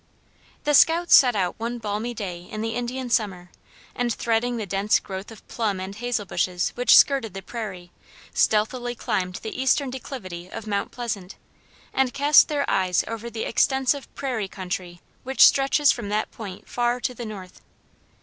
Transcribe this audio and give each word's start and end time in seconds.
The 0.63 0.73
scouts 0.73 1.15
set 1.15 1.35
out 1.35 1.59
one 1.59 1.77
balmy 1.77 2.15
day 2.15 2.47
in 2.49 2.61
the 2.61 2.73
Indian 2.73 3.07
summer, 3.11 3.51
and 3.93 4.11
threading 4.11 4.57
the 4.57 4.65
dense 4.65 4.97
growth 4.99 5.29
of 5.29 5.47
plum 5.47 5.79
and 5.79 5.93
hazel 5.95 6.25
bushes 6.25 6.71
which 6.73 6.97
skirted 6.97 7.35
the 7.35 7.43
prairie, 7.43 7.91
stealthily 8.33 8.95
climbed 8.95 9.35
the 9.43 9.55
eastern 9.61 9.91
declivity 9.91 10.47
of 10.49 10.65
Mount 10.65 10.89
Pleasant, 10.91 11.35
and 11.93 12.15
cast 12.15 12.47
their 12.47 12.67
eyes 12.67 13.03
over 13.07 13.29
the 13.29 13.43
extensive 13.45 14.11
prairie 14.15 14.47
country 14.47 15.01
which 15.21 15.45
stretches 15.45 15.91
from 15.91 16.09
that 16.09 16.31
point 16.31 16.67
far 16.67 16.99
to 16.99 17.13
the 17.13 17.23
north. 17.27 17.61